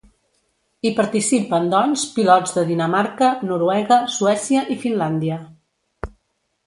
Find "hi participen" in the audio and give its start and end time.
0.85-1.67